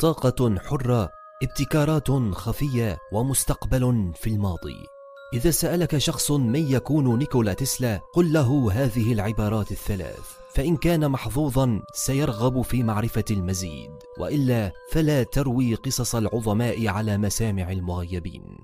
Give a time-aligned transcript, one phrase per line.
[0.00, 1.10] طاقة حرة
[1.42, 4.86] ابتكارات خفية ومستقبل في الماضي.
[5.34, 10.36] إذا سألك شخص من يكون نيكولا تسلا قل له هذه العبارات الثلاث.
[10.54, 13.90] فإن كان محظوظا سيرغب في معرفة المزيد.
[14.18, 18.58] وإلا فلا تروي قصص العظماء على مسامع المغيبين.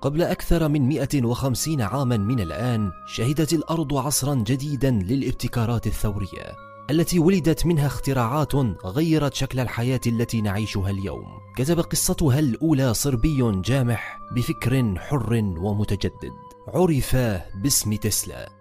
[0.00, 6.69] قبل أكثر من 150 عاما من الآن شهدت الأرض عصرا جديدا للابتكارات الثورية.
[6.90, 8.54] التي ولدت منها اختراعات
[8.84, 11.26] غيرت شكل الحياة التي نعيشها اليوم.
[11.56, 16.32] كتب قصتها الأولى صربي جامح بفكر حر ومتجدد.
[16.68, 17.16] عرف
[17.54, 18.59] باسم تسلا.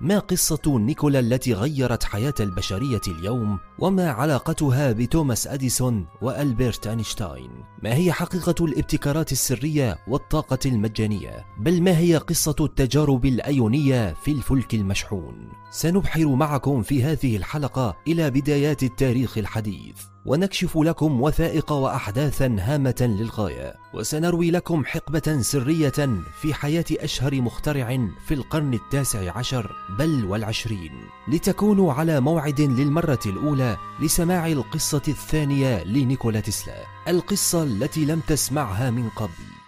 [0.00, 7.50] ما قصة نيكولا التي غيرت حياة البشرية اليوم وما علاقتها بتوماس أديسون وألبرت أينشتاين؟
[7.82, 14.74] ما هي حقيقة الابتكارات السرية والطاقة المجانية؟ بل ما هي قصة التجارب الأيونية في الفلك
[14.74, 20.09] المشحون؟ سنبحر معكم في هذه الحلقة إلى بدايات التاريخ الحديث.
[20.24, 23.74] ونكشف لكم وثائق واحداثا هامة للغاية.
[23.94, 30.92] وسنروي لكم حقبة سرية في حياة أشهر مخترع في القرن التاسع عشر بل والعشرين.
[31.28, 36.84] لتكونوا على موعد للمرة الأولى لسماع القصة الثانية لنيكولا تسلا.
[37.08, 39.59] القصة التي لم تسمعها من قبل.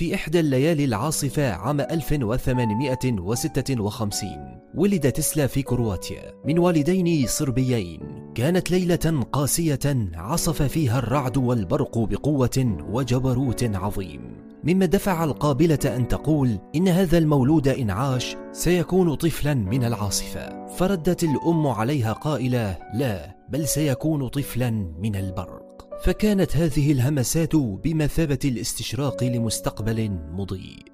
[0.00, 4.28] في إحدى الليالي العاصفة عام 1856
[4.74, 8.00] ولد تسلا في كرواتيا من والدين صربيين.
[8.34, 14.36] كانت ليلة قاسية عصف فيها الرعد والبرق بقوة وجبروت عظيم.
[14.64, 20.66] مما دفع القابلة أن تقول إن هذا المولود إن عاش سيكون طفلا من العاصفة.
[20.66, 25.59] فردت الأم عليها قائلة لا بل سيكون طفلا من البر.
[26.00, 30.84] فكانت هذه الهمسات بمثابة الاستشراق لمستقبل مضيء.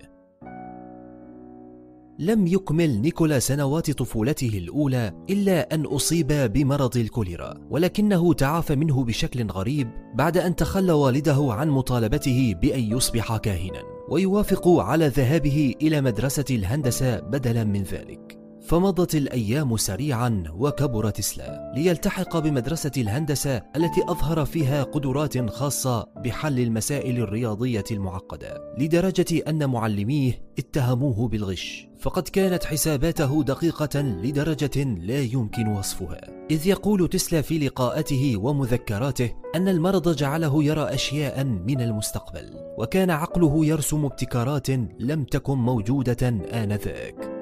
[2.18, 9.46] لم يكمل نيكولا سنوات طفولته الأولى إلا أن أصيب بمرض الكوليرا ولكنه تعافى منه بشكل
[9.46, 16.44] غريب بعد أن تخلى والده عن مطالبته بأن يصبح كاهنا ويوافق على ذهابه إلى مدرسة
[16.50, 18.35] الهندسة بدلا من ذلك.
[18.66, 27.18] فمضت الأيام سريعا وكبر تسلا ليلتحق بمدرسة الهندسة التي أظهر فيها قدرات خاصة بحل المسائل
[27.18, 31.88] الرياضية المعقدة لدرجة أن معلميه اتهموه بالغش.
[31.98, 36.20] فقد كانت حساباته دقيقة لدرجة لا يمكن وصفها.
[36.50, 43.66] إذ يقول تسلا في لقاءاته ومذكراته أن المرض جعله يرى أشياء من المستقبل وكان عقله
[43.66, 47.35] يرسم ابتكارات لم تكن موجودة آنذاك.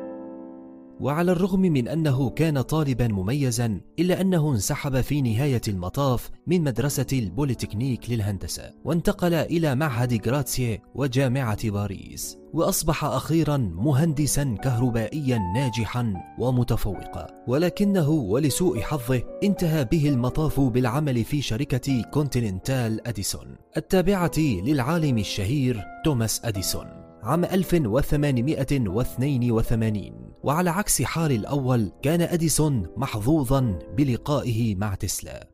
[1.00, 7.06] وعلى الرغم من أنه كان طالبا مميزا إلا أنه انسحب في نهاية المطاف من مدرسة
[7.12, 17.26] البوليتكنيك للهندسة وانتقل إلى معهد جراتس وجامعة باريس وأصبح أخيرا مهندسا كهربائيا ناجحا ومتفوقا.
[17.46, 23.56] ولكنه ولسوء حظه انتهى به المطاف بالعمل في شركة كونتيننتال أديسون.
[23.76, 27.03] التابعة للعالم الشهير توماس أديسون.
[27.24, 30.12] عام 1882
[30.42, 35.53] وعلى عكس حال الأول كان أديسون محظوظا بلقائه مع تسلا.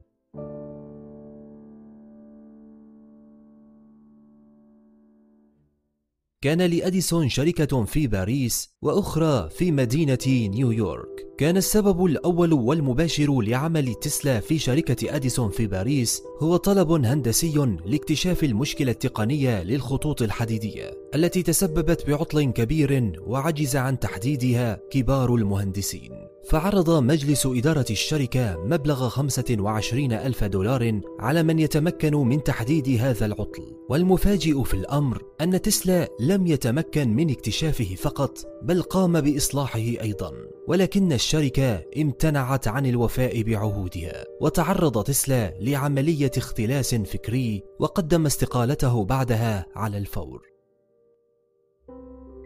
[6.45, 11.27] كان لأديسون شركة في باريس وأخرى في مدينة نيويورك.
[11.39, 18.45] كان السبب الأول والمباشر لعمل تسلا في شركة أديسون في باريس هو طلب هندسي لاكتشاف
[18.45, 26.30] المشكلة التقنية للخطوط الحديدية التي تسببت بعطل كبير وعجز عن تحديدها كبار المهندسين.
[26.45, 33.77] فعرض مجلس إدارة الشركة مبلغ 25 ألف دولار على من يتمكن من تحديد هذا العطل.
[33.89, 40.33] والمفاجئ في الأمر أن تسلا لم يتمكن من اكتشافه فقط بل قام بإصلاحه أيضا.
[40.69, 49.99] ولكن الشركة امتنعت عن الوفاء بعهودها وتعرض تسلا لعملية اختلاس فكري وقدم استقالته بعدها على
[49.99, 50.50] الفور.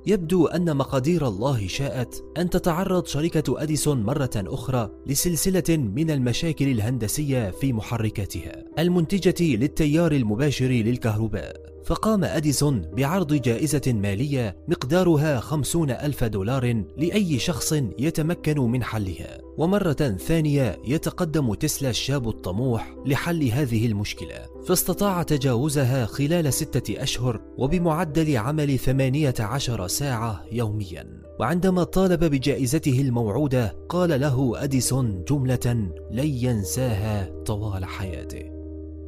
[0.06, 7.51] يبدو أن مقادير الله شاءت أن تتعرض شركة أديسون مرة أخرى لسلسلة من المشاكل الهندسية
[7.51, 11.74] في محركاتها المنتجة للتيار المباشر للكهرباء.
[11.85, 19.39] فقام أديسون بعرض جائزة مالية مقدارها خمسون ألف دولار لأي شخص يتمكن من حلها.
[19.59, 24.47] ومرة ثانية يتقدم تسلا الشاب الطموح لحل هذه المشكلة.
[24.67, 31.23] فاستطاع تجاوزها خلال ستة أشهر وبمعدل عمل 18 ساعة يوميا.
[31.41, 38.54] وعندما طالب بجائزته الموعودة قال له أديسون جملة لن ينساها طوال حياته.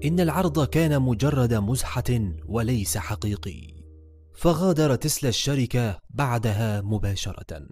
[0.06, 2.04] إن العرض كان مجرد مزحة
[2.46, 3.74] وليس حقيقي
[4.34, 7.66] فغادر تسلا الشركة بعدها مباشرة.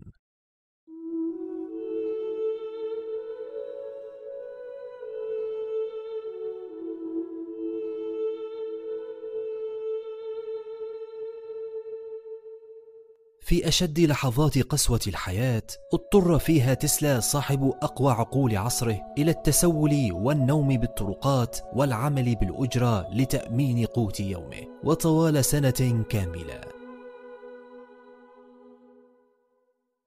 [13.44, 15.62] في أشد لحظات قسوة الحياة
[15.94, 24.20] اضطر فيها تسلا صاحب أقوى عقول عصره إلى التسول والنوم بالطرقات والعمل بالأجرة لتأمين قوت
[24.20, 26.73] يومه وطوال سنة كاملة.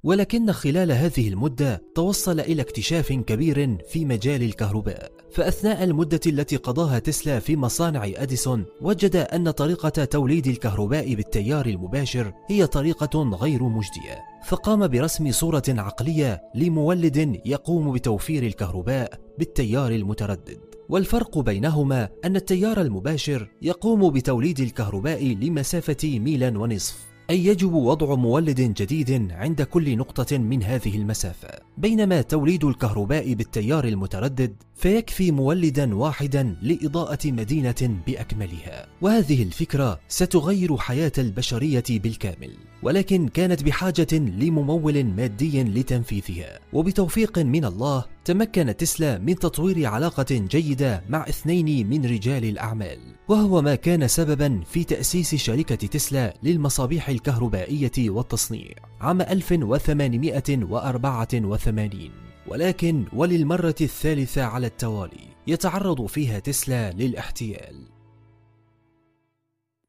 [0.03, 5.11] ولكن خلال هذه المدة توصل إلى اكتشاف كبير في مجال الكهرباء.
[5.31, 12.33] فأثناء المدة التي قضاها تسلا في مصانع أديسون وجد أن طريقة توليد الكهرباء بالتيار المباشر
[12.49, 14.23] هي طريقة غير مجدية.
[14.47, 20.59] فقام برسم صورة عقلية لمولد يقوم بتوفير الكهرباء بالتيار المتردد.
[20.89, 27.16] والفرق بينهما أن التيار المباشر يقوم بتوليد الكهرباء لمسافة ميلا ونصف.
[27.29, 33.85] أي يجب وضع مولد جديد عند كل نقطة من هذه المسافة بينما توليد الكهرباء بالتيار
[33.85, 38.87] المتردد فيكفي مولدا واحدا لإضاءة مدينة بأكملها.
[39.01, 42.51] وهذه الفكرة ستغير حياة البشرية بالكامل.
[42.83, 46.59] ولكن كانت بحاجة لممول مادي لتنفيذها.
[46.73, 52.99] وبتوفيق من الله تمكن تسلا من تطوير علاقة جيدة مع اثنين من رجال الأعمال.
[53.27, 58.71] وهو ما كان سببا في تأسيس شركة تسلا للمصابيح الكهربائية والتصنيع
[59.01, 62.11] عام 1884
[62.47, 67.96] ولكن وللمرة الثالثة على التوالي يتعرض فيها تسلا للاحتيال.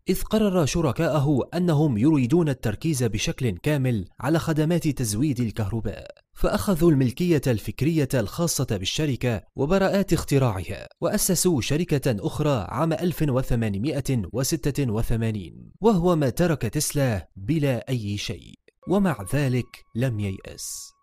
[0.08, 8.08] إذ قرر شركاءه أنهم يريدون التركيز بشكل كامل على خدمات تزويد الكهرباء فأخذوا الملكية الفكرية
[8.14, 18.16] الخاصة بالشركة وبراءات اختراعها وأسسوا شركة أخرى عام 1886 وهو ما ترك تسلا بلا أي
[18.16, 18.54] شيء
[18.88, 20.97] ومع ذلك لم ييأس.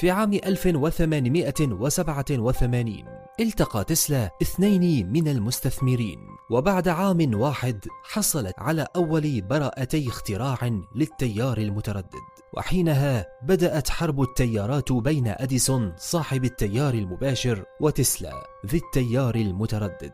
[0.00, 3.04] في عام 1887
[3.40, 6.18] التقى تسلا اثنين من المستثمرين.
[6.50, 12.20] وبعد عام واحد حصلت على أول براءتي اختراع للتيار المتردد.
[12.56, 18.32] وحينها بدأت حرب التيارات بين أديسون صاحب التيار المباشر وتسلا
[18.66, 20.12] ذي التيار المتردد.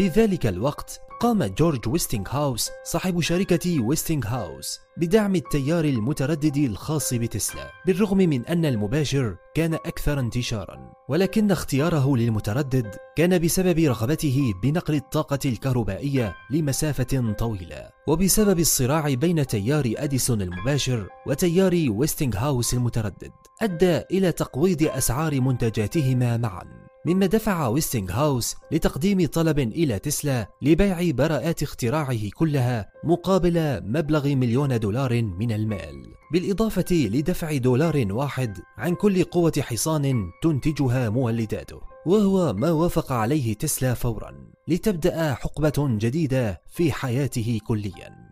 [0.00, 7.14] في ذلك الوقت قام جورج ويستينغ هاوس صاحب شركة ويستينغ هاوس بدعم التيار المتردد الخاص
[7.14, 10.92] بتسلا بالرغم من أن المباشر كان أكثر انتشارا.
[11.08, 19.92] ولكن اختياره للمتردد كان بسبب رغبته بنقل الطاقة الكهربائية لمسافة طويلة وبسبب الصراع بين تيار
[19.96, 23.32] أديسون المباشر وتيار ويستينغ هاوس المتردد
[23.62, 26.89] أدى إلى تقويض أسعار منتجاتهما معا.
[27.06, 34.78] مما دفع ويستينغ هاوس لتقديم طلب إلى تسلا لبيع براءات اختراعه كلها مقابل مبلغ مليون
[34.78, 41.80] دولار من المال بالإضافة لدفع دولار واحد عن كل قوة حصان تنتجها مولداته.
[42.06, 44.32] وهو ما وافق عليه تسلا فورا
[44.68, 48.30] لتبدأ حقبة جديدة في حياته كليا.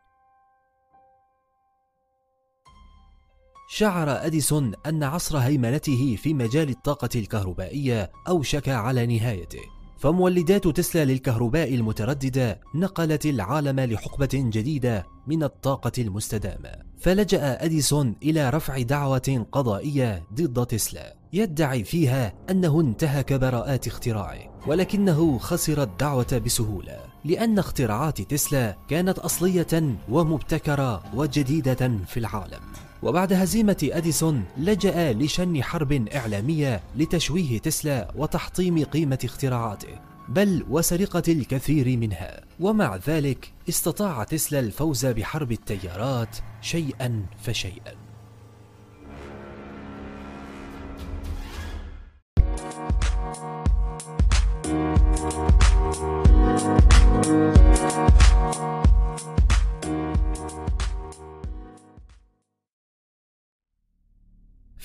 [3.71, 9.61] شعر أديسون أن عصر هيمنته في مجال الطاقة الكهربائية أوشك على نهايته.
[9.99, 16.71] فمولدات تسلا للكهرباء المترددة نقلت العالم لحقبة جديدة من الطاقة المستدامة.
[16.99, 21.17] فلجأ أديسون إلى رفع دعوة قضائية ضد تسلا.
[21.33, 29.99] يدعي فيها أنه انتهك براءات اختراعه ولكنه خسر الدعوة بسهولة لأن اختراعات تسلا كانت أصلية
[30.09, 32.88] ومبتكرة وجديدة في العالم.
[33.03, 41.97] وبعد هزيمة أديسون لجأ لشن حرب إعلامية لتشويه تسلا وتحطيم قيمة اختراعاته بل وسرقة الكثير
[41.97, 42.41] منها.
[42.61, 47.95] ومع ذلك استطاع تسلا الفوز بحرب التيارات شيئا فشيئا.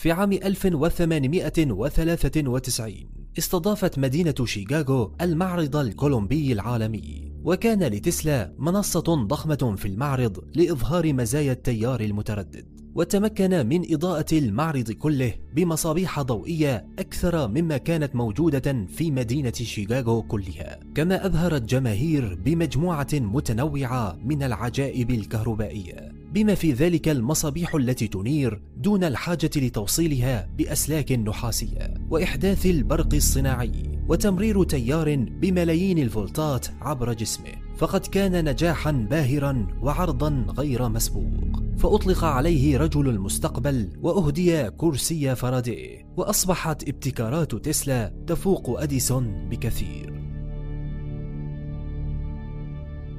[0.04, 2.94] في عام 1893
[3.38, 12.02] استضافت مدينة شيكاغو المعرض الكولومبي العالمي وكان لتسلا منصة ضخمة في المعرض لإظهار مزايا التيار
[12.02, 12.73] المتردد.
[12.96, 20.80] وتمكن من إضاءة المعرض كله بمصابيح ضوئية أكثر مما كانت موجودة في مدينة شيكاغو كلها.
[20.96, 26.12] كما أبهر الجماهير بمجموعة متنوعة من العجائب الكهربائية.
[26.34, 33.93] بما في ذلك المصابيح التي تنير دون الحاجة لتوصيلها بأسلاك نحاسية وإحداث البرق الصناعي.
[34.10, 37.52] وتمرير تيار بملايين الفولتات عبر جسمه.
[37.78, 41.64] فقد كان نجاحا باهرا وعرضا غير مسبوق.
[41.78, 50.14] فأطلق عليه رجل المستقبل وأهدي كرسي فاراداي وأصبحت ابتكارات تسلا تفوق أديسون بكثير.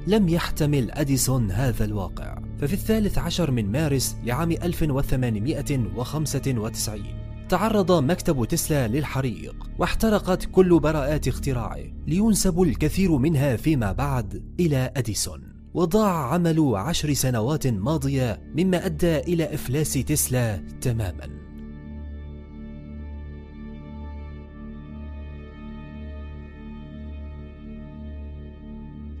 [0.07, 2.41] لم يحتمل أديسون هذا الواقع.
[2.57, 11.83] ففي الثالث عشر من مارس لعام 1895 تعرض مكتب تسلا للحريق واحترقت كل براءات اختراعه
[12.07, 15.55] لينسب الكثير منها فيما بعد إلى أديسون.
[15.73, 21.44] وضاع عمل عشر سنوات ماضية مما أدى إلى إفلاس تسلا تماما.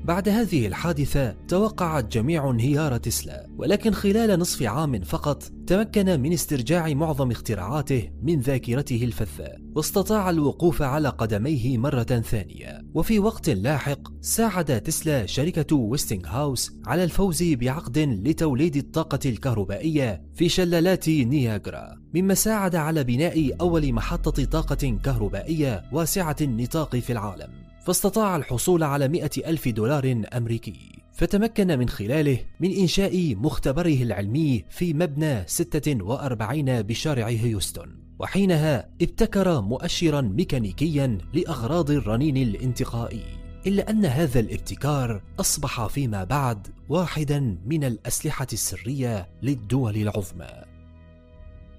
[0.05, 6.93] بعد هذه الحادثة توقع الجميع انهيار تسلا ولكن خلال نصف عام فقط تمكن من استرجاع
[6.93, 9.49] معظم اختراعاته من ذاكرته الفذة.
[9.75, 12.81] واستطاع الوقوف على قدميه مرة ثانية.
[12.93, 20.49] وفي وقت لاحق ساعد تسلا شركة ويستنغ هاوس على الفوز بعقد لتوليد الطاقة الكهربائية في
[20.49, 27.74] شلالات نياجرا مما ساعد على بناء أول محطة طاقة كهربائية واسعة النطاق في العالم.
[27.85, 30.99] فاستطاع الحصول على مئة ألف دولار أمريكي.
[31.13, 37.89] فتمكن من خلاله من إنشاء مختبره العلمي في مبنى 46 بشارع هيوستن.
[38.19, 43.23] وحينها ابتكر مؤشرا ميكانيكيا لأغراض الرنين الانتقائي
[43.67, 50.63] إلا أن هذا الابتكار أصبح فيما بعد واحدا من الأسلحة السرية للدول العظمى.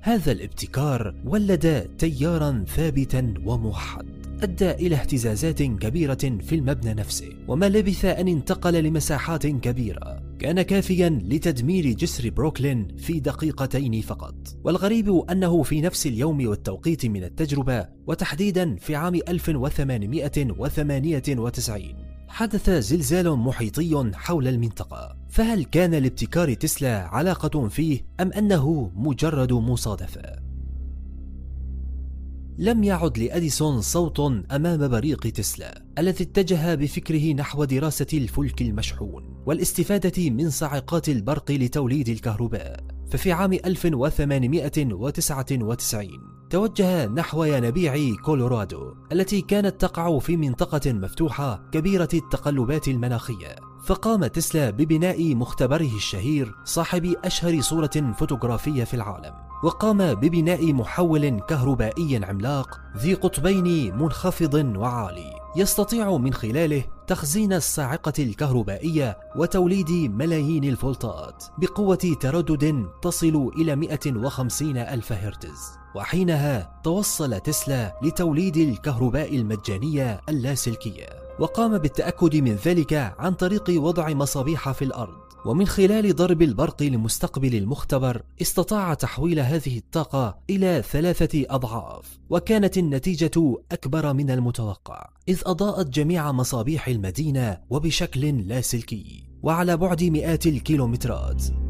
[0.01, 4.16] هذا الابتكار ولد تيارا ثابتا وموحد.
[4.43, 10.23] أدى إلى اهتزازات كبيرة في المبنى نفسه وما لبث أن انتقل لمساحات كبيرة.
[10.39, 14.35] كان كافيا لتدمير جسر بروكلين في دقيقتين فقط.
[14.65, 21.95] والغريب أنه في نفس اليوم والتوقيت من التجربة وتحديدا في عام 1898
[22.29, 25.17] حدث زلزال محيطي حول المنطقة.
[25.29, 30.46] فهل كان لابتكار تسلا علاقة فيه أم أنه مجرد مصادفة؟
[32.59, 34.21] لم يعد لأديسون صوت
[34.53, 42.09] أمام بريق تسلا الذي اتجه بفكره نحو دراسة الفلك المشحون والاستفادة من صاعقات البرق لتوليد
[42.09, 42.81] الكهرباء.
[43.11, 46.09] ففي عام 1899
[46.51, 53.57] توجه نحو ينابيع كولورادو التي كانت تقع في منطقة مفتوحة كبيرة التقلبات المناخية.
[53.87, 62.25] فقام تسلا ببناء مختبره الشهير صاحب أشهر صورة فوتوغرافية في العالم وقام ببناء محول كهربائي
[62.25, 65.33] عملاق ذي قطبين منخفض وعالي.
[65.57, 75.13] يستطيع من خلاله تخزين الصاعقة الكهربائية وتوليد ملايين الفولتات بقوة تردد تصل إلى 150 ألف
[75.13, 75.71] هرتز.
[75.95, 81.26] وحينها توصل تسلا لتوليد الكهرباء المجانية اللاسلكية.
[81.41, 85.27] وقام بالتأكد من ذلك عن طريق وضع مصابيح في الأرض.
[85.47, 93.55] ومن خلال ضرب البرق لمستقبل المختبر استطاع تحويل هذه الطاقة إلى ثلاثة أضعاف وكانت النتيجة
[93.73, 101.66] أكبر من المتوقع إذ أضاءت جميع مصابيح المدينة وبشكل لاسلكي وعلى بعد مئات الكيلومترات.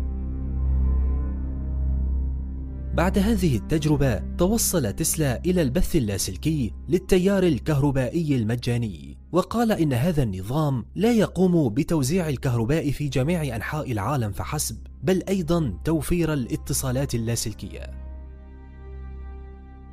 [2.97, 10.85] بعد هذه التجربة توصل تسلا إلى البث اللاسلكي للتيار الكهربائي المجاني وقال إن هذا النظام
[10.95, 17.91] لا يقوم بتوزيع الكهرباء في جميع أنحاء العالم فحسب بل أيضا توفير الاتصالات اللاسلكية.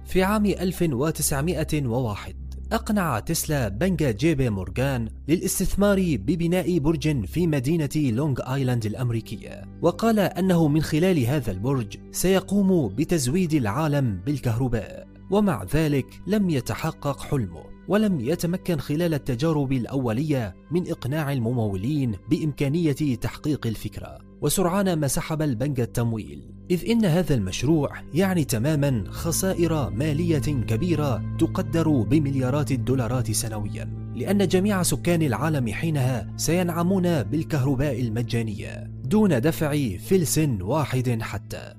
[0.05, 2.35] في عام 1901
[2.73, 9.63] أقنع تسلا بنك جيبي مورغان للاستثمار ببناء برج في مدينة لونغ آيلاند الأمريكية.
[9.81, 15.07] وقال أنه من خلال هذا البرج سيقوم بتزويد العالم بالكهرباء.
[15.31, 23.67] ومع ذلك لم يتحقق حلمه ولم يتمكن خلال التجارب الأولية من إقناع الممولين بإمكانية تحقيق
[23.67, 24.32] الفكرة.
[24.43, 31.89] وسرعان ما سحب البنك التمويل إذ إن هذا المشروع يعني تماما خسائر مالية كبيرة تقدر
[31.89, 41.21] بمليارات الدولارات سنويا لأن جميع سكان العالم حينها سينعمون بالكهرباء المجانية دون دفع فلس واحد
[41.21, 41.73] حتى.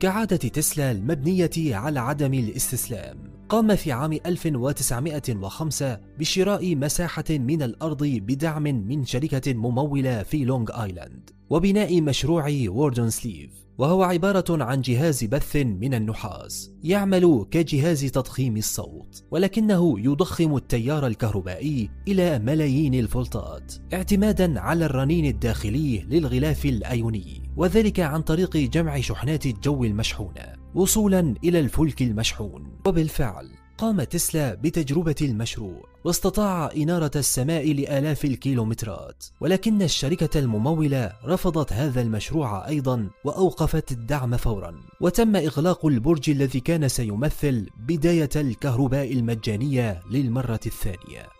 [0.00, 3.25] كعادة تسلا المبنية على عدم الاستسلام.
[3.48, 11.30] قام في عام 1905 بشراء مساحة من الأرض بدعم من شركة ممولة في لونغ آيلاند
[11.50, 20.00] وبناء مشروع ووردنكليف وهو عبارة عن جهاز بث من النحاس يعمل كجهاز تضخيم الصوت ولكنه
[20.00, 28.56] يضخم التيار الكهربائي إلى ملايين الفولتات اعتمادا على الرنين الداخلي للغلاف الأيوني وذلك عن طريق
[28.56, 30.55] جمع شحنات الجو المشحونة.
[30.76, 32.66] وصولا إلى الفلك المشحون.
[32.86, 39.24] وبالفعل قام تسلا بتجربة المشروع واستطاع إنارة السماء لآلاف الكيلومترات.
[39.40, 44.80] ولكن الشركة الممولة رفضت هذا المشروع أيضا وأوقفت الدعم فورا.
[45.00, 51.35] وتم إغلاق البرج الذي كان سيمثل بداية الكهرباء المجانية للمرة الثانية.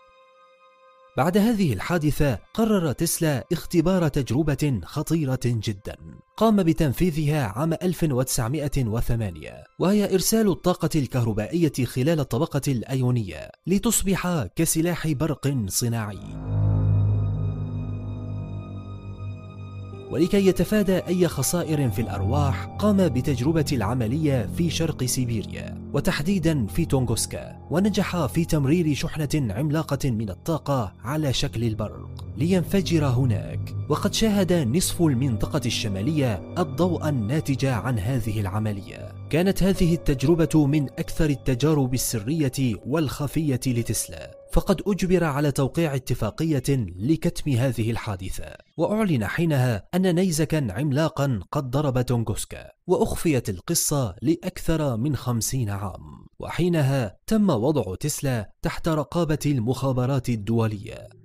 [1.17, 5.95] بعد هذه الحادثة قرر تسلا اختبار تجربة خطيرة جدا.
[6.37, 16.76] قام بتنفيذها عام 1908 وهي إرسال الطاقة الكهربائية خلال الطبقة الأيونية لتصبح كسلاح برق صناعي.
[20.11, 27.67] ولكي يتفادى أي خسائر في الأرواح قام بتجربة العملية في شرق سيبيريا وتحديدا في تونغوسكا
[27.71, 32.09] ونجح في تمرير شحنة عملاقة من الطاقة على شكل البرق.
[32.37, 39.16] لينفجر هناك وقد شاهد نصف المنطقة الشمالية الضوء الناتج عن هذه العملية.
[39.29, 46.63] كانت هذه التجربة من أكثر التجارب السرية والخفية لتسلا فقد أجبر على توقيع اتفاقية
[46.97, 48.55] لكتم هذه الحادثة.
[48.77, 56.27] وأعلن حينها أن نيزكا عملاقا قد ضرب تونغوسكا وأخفيت القصة لأكثر من خمسين عام.
[56.39, 61.16] وحينها تم وضع تسلا تحت رقابة المخابرات الدولية.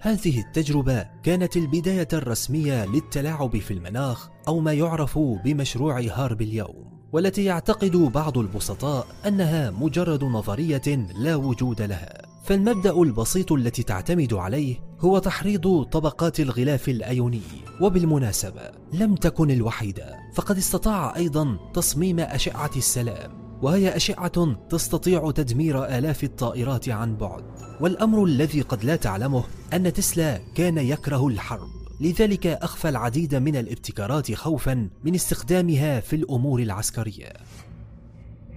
[0.00, 7.44] هذه التجربة كانت البداية الرسمية للتلاعب في المناخ أو ما يعرف بمشروع هارب اليوم والتي
[7.44, 12.22] يعتقد بعض البسطاء أنها مجرد نظرية لا وجود لها.
[12.44, 17.42] فالمبدأ البسيط التي تعتمد عليه هو تحريض طبقات الغلاف الأيوني
[17.80, 23.47] وبالمناسبة لم تكن الوحيدة فقد استطاع أيضا تصميم أشعة السلام.
[23.62, 27.44] وهي أشعة تستطيع تدمير آلاف الطائرات عن بعد.
[27.80, 31.68] والأمر الذي قد لا تعلمه أن تسلا كان يكره الحرب.
[32.00, 37.32] لذلك أخفى العديد من الابتكارات خوفا من استخدامها في الأمور العسكرية.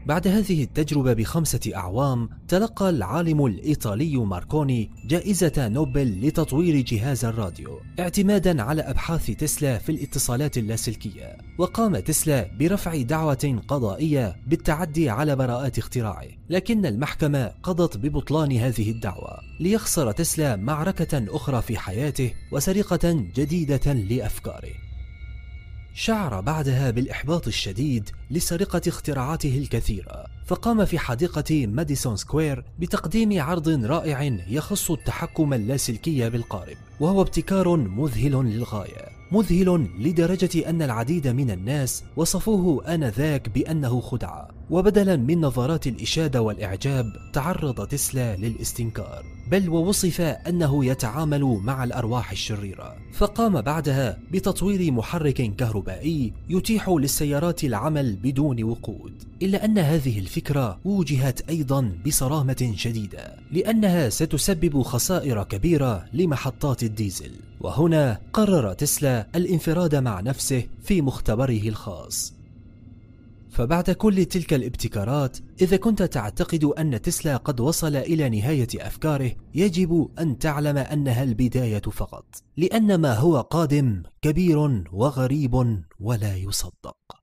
[0.05, 8.61] بعد هذه التجربة بخمسة أعوام تلقى العالم الإيطالي ماركوني جائزة نوبل لتطوير جهاز الراديو اعتمادا
[8.61, 16.27] على أبحاث تسلا في الاتصالات اللاسلكية وقام تسلا برفع دعوة قضائية بالتعدي على براءات اختراعه.
[16.49, 24.90] لكن المحكمة قضت ببطلان هذه الدعوة ليخسر تسلا معركة أخرى في حياته وسرقة جديدة لأفكاره.
[25.93, 34.23] شعر بعدها بالإحباط الشديد لسرقة اختراعاته الكثيرة فقام في حديقة ماديسون سكوير بتقديم عرض رائع
[34.47, 42.93] يخص التحكم اللاسلكي بالقارب وهو ابتكار مذهل للغاية مذهل لدرجة أن العديد من الناس وصفوه
[42.93, 49.25] آنذاك بأنه خدعة وبدلا من نظرات الإشادة والإعجاب تعرض تسلا للاستنكار.
[49.51, 52.95] بل ووصف أنه يتعامل مع الأرواح الشريرة.
[53.13, 61.49] فقام بعدها بتطوير محرك كهربائي يتيح للسيارات العمل بدون وقود إلا أن هذه الفكرة وجهت
[61.49, 67.31] أيضا بصرامة شديدة لأنها ستسبب خسائر كبيرة لمحطات الديزل.
[67.61, 72.40] وهنا قرر تسلا الانفراد مع نفسه في مختبره الخاص.
[73.51, 80.09] فبعد كل تلك الابتكارات إذا كنت تعتقد أن تسلا قد وصل إلى نهاية أفكاره يجب
[80.19, 82.25] أن تعلم أنها البداية فقط
[82.57, 87.20] لأن ما هو قادم كبير وغريب ولا يصدق.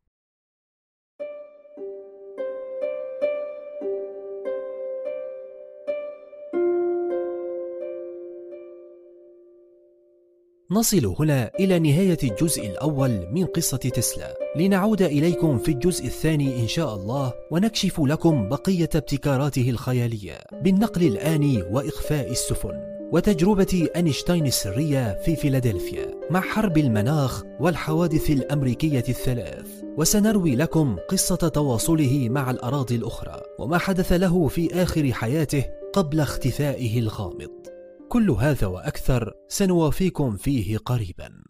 [10.71, 14.39] نصل هنا إلى نهاية الجزء الأول من قصة تسلا.
[14.57, 20.39] لنعود إليكم في الجزء الثاني إن شاء الله ونكشف لكم بقية ابتكاراته الخيالية.
[20.53, 29.67] بالنقل الآني وإخفاء السفن وتجربة أينشتاين السرية في فيلادلفيا مع حرب المناخ والحوادث الأمريكية الثلاث.
[29.97, 36.99] وسنروي لكم قصة تواصله مع الأراضي الأخرى وما حدث له في آخر حياته قبل اختفائه
[36.99, 37.58] الغامض.
[38.09, 41.48] كل هذا وأكثر سنوافيكم فيه قريبا.